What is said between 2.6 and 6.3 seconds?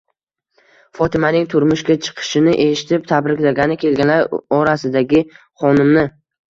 eshitib, tabriklagani kelganlar orasidagi Xonimni